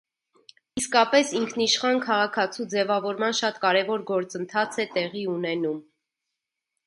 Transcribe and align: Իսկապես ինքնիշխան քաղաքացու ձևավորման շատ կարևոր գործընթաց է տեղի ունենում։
Իսկապես 0.81 1.33
ինքնիշխան 1.39 1.99
քաղաքացու 2.05 2.65
ձևավորման 2.73 3.37
շատ 3.41 3.61
կարևոր 3.65 4.05
գործընթաց 4.13 4.79
է 4.85 4.87
տեղի 4.95 5.21
ունենում։ 5.35 5.77